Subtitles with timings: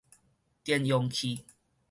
[0.63, 1.45] 電容器